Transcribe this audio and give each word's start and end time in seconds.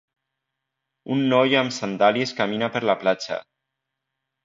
Un 1.17 1.21
noi 1.35 1.53
amb 1.61 1.77
sandàlies 1.77 2.35
camina 2.43 2.73
per 2.77 2.85
la 2.93 2.99
platja. 3.07 3.43